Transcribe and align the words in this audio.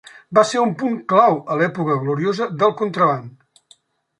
Va 0.37 0.43
ser 0.51 0.61
un 0.61 0.71
punt 0.83 0.95
clau 1.13 1.37
a 1.55 1.57
l'època 1.61 1.99
gloriosa 2.07 2.49
del 2.65 2.75
contraban. 2.81 3.29